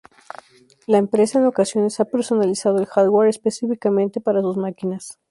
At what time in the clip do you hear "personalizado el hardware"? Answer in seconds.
2.05-3.29